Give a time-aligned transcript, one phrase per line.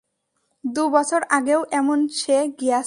[0.63, 2.79] দু বছর আগেও এমন সে গিয়াছে।